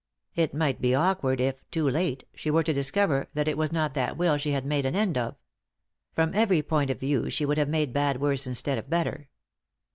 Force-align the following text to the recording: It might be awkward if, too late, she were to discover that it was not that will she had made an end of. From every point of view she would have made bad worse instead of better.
It 0.33 0.55
might 0.55 0.81
be 0.81 0.95
awkward 0.95 1.39
if, 1.39 1.63
too 1.69 1.87
late, 1.87 2.23
she 2.33 2.49
were 2.49 2.63
to 2.63 2.73
discover 2.73 3.27
that 3.35 3.47
it 3.47 3.55
was 3.55 3.71
not 3.71 3.93
that 3.93 4.17
will 4.17 4.35
she 4.37 4.49
had 4.49 4.65
made 4.65 4.83
an 4.83 4.95
end 4.95 5.15
of. 5.15 5.35
From 6.15 6.31
every 6.33 6.63
point 6.63 6.89
of 6.89 6.99
view 6.99 7.29
she 7.29 7.45
would 7.45 7.59
have 7.59 7.69
made 7.69 7.93
bad 7.93 8.19
worse 8.19 8.47
instead 8.47 8.79
of 8.79 8.89
better. 8.89 9.29